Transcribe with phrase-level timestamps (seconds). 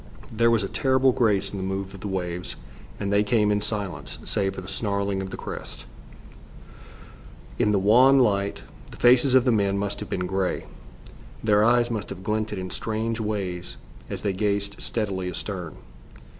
[0.31, 2.55] There was a terrible grace in the move of the waves,
[2.99, 5.85] and they came in silence, save for the snarling of the crests.
[7.59, 10.65] In the wan light, the faces of the men must have been grey.
[11.43, 13.77] Their eyes must have glinted in strange ways
[14.09, 15.75] as they gazed steadily astern.